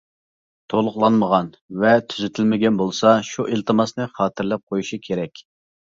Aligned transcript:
تولۇقلانمىغان 0.73 1.51
ۋە 1.83 1.91
تۈزىتىلمىگەن 2.13 2.79
بولسا، 2.81 3.13
شۇ 3.31 3.45
ئىلتىماسنى 3.53 4.09
خاتىرىلەپ 4.17 4.65
قويۇشى 4.73 5.01
كېرەك. 5.09 5.45